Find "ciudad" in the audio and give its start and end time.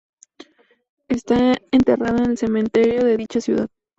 3.39-3.67